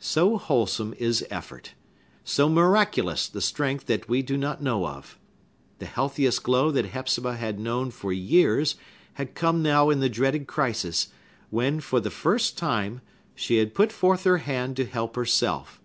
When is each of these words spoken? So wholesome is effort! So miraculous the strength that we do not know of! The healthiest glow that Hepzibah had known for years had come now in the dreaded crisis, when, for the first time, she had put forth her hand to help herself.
So 0.00 0.36
wholesome 0.36 0.96
is 0.98 1.24
effort! 1.30 1.74
So 2.24 2.48
miraculous 2.48 3.28
the 3.28 3.40
strength 3.40 3.86
that 3.86 4.08
we 4.08 4.20
do 4.20 4.36
not 4.36 4.60
know 4.60 4.84
of! 4.84 5.16
The 5.78 5.86
healthiest 5.86 6.42
glow 6.42 6.72
that 6.72 6.86
Hepzibah 6.86 7.36
had 7.36 7.60
known 7.60 7.92
for 7.92 8.12
years 8.12 8.74
had 9.12 9.36
come 9.36 9.62
now 9.62 9.88
in 9.90 10.00
the 10.00 10.08
dreaded 10.08 10.48
crisis, 10.48 11.10
when, 11.50 11.78
for 11.78 12.00
the 12.00 12.10
first 12.10 12.58
time, 12.58 13.00
she 13.36 13.58
had 13.58 13.74
put 13.76 13.92
forth 13.92 14.24
her 14.24 14.38
hand 14.38 14.74
to 14.78 14.86
help 14.86 15.14
herself. 15.14 15.80